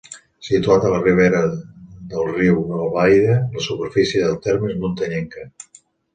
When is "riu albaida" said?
2.39-3.37